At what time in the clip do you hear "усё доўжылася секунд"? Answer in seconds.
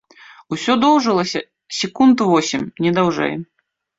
0.55-2.25